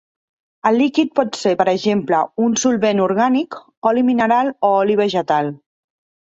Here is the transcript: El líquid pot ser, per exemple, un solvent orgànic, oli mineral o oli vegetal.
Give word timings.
El 0.67 0.77
líquid 0.83 1.11
pot 1.19 1.35
ser, 1.39 1.51
per 1.59 1.67
exemple, 1.73 2.21
un 2.45 2.55
solvent 2.63 3.03
orgànic, 3.05 3.59
oli 3.91 4.05
mineral 4.09 4.51
o 4.71 4.73
oli 4.81 4.97
vegetal. 5.05 5.55